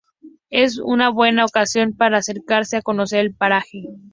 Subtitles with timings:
[0.49, 3.83] Es una buena ocasión para acercarse a conocer el paraje.